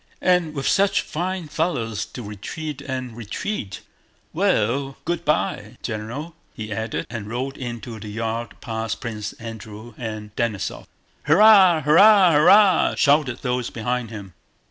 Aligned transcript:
"And 0.23 0.55
with 0.55 0.67
such 0.67 1.01
fine 1.01 1.47
fellows 1.47 2.05
to 2.07 2.23
retreat 2.23 2.81
and 2.81 3.15
retreat! 3.15 3.81
Well, 4.33 4.97
good 5.05 5.23
by, 5.23 5.77
General," 5.83 6.35
he 6.55 6.73
added, 6.73 7.05
and 7.07 7.27
rode 7.29 7.55
into 7.55 7.99
the 7.99 8.09
yard 8.09 8.59
past 8.61 8.99
Prince 8.99 9.33
Andrew 9.33 9.93
and 9.99 10.35
Denísov. 10.35 10.87
"Hurrah! 11.25 11.81
hurrah! 11.81 12.31
hurrah!" 12.31 12.95
shouted 12.95 13.43
those 13.43 13.69
behind 13.69 14.09
him. 14.09 14.33